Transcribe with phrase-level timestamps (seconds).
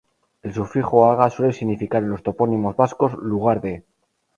[0.41, 3.85] El sufijo "-aga" suele significar en los topónimos vascos "lugar de".